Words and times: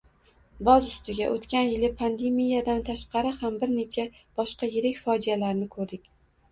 Boz 0.69 0.87
ustiga 0.91 1.27
oʻtgan 1.33 1.69
yili 1.73 1.91
pandemiyadan 2.01 2.81
tashqari 2.91 3.35
ham 3.43 3.61
bir 3.63 3.75
nechta 3.79 4.09
boshqa 4.43 4.75
yirik 4.79 5.01
fojialarni 5.07 5.75
koʻrdik. 5.79 6.13